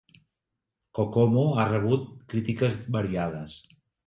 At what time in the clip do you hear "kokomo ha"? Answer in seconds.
0.99-1.67